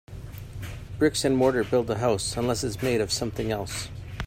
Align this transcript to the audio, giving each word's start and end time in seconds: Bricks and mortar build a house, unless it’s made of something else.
Bricks 0.97 1.23
and 1.23 1.37
mortar 1.37 1.63
build 1.63 1.87
a 1.91 1.99
house, 1.99 2.35
unless 2.35 2.63
it’s 2.63 2.81
made 2.81 3.01
of 3.01 3.11
something 3.11 3.51
else. 3.51 3.89